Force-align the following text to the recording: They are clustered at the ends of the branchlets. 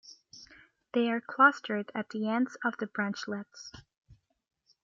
They 0.93 1.11
are 1.11 1.21
clustered 1.21 1.91
at 1.93 2.09
the 2.09 2.27
ends 2.27 2.57
of 2.65 2.75
the 2.77 2.87
branchlets. 2.87 3.71